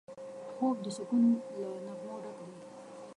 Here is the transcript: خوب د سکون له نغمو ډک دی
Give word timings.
خوب 0.55 0.75
د 0.85 0.87
سکون 0.97 1.23
له 1.61 1.69
نغمو 1.85 2.15
ډک 2.23 2.37
دی 2.47 2.55